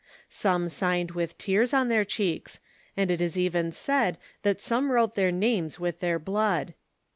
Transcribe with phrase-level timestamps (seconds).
[0.29, 2.59] Some signed with tears on their cheeks,
[2.97, 6.73] and it is even said that some wrote their names with their blood.